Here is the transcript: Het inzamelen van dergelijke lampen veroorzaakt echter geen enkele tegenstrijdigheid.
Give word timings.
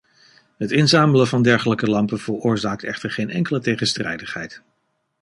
Het 0.57 0.71
inzamelen 0.71 1.27
van 1.27 1.41
dergelijke 1.43 1.87
lampen 1.89 2.19
veroorzaakt 2.19 2.83
echter 2.83 3.11
geen 3.11 3.29
enkele 3.29 3.59
tegenstrijdigheid. 3.59 4.61